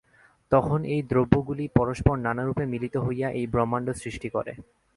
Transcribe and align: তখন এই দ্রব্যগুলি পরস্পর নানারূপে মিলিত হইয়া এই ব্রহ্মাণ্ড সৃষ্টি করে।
তখন 0.51 0.79
এই 0.93 1.01
দ্রব্যগুলি 1.03 1.65
পরস্পর 1.77 2.15
নানারূপে 2.17 2.63
মিলিত 2.73 2.95
হইয়া 3.05 3.27
এই 3.39 3.45
ব্রহ্মাণ্ড 3.53 3.87
সৃষ্টি 4.01 4.29
করে। 4.35 4.53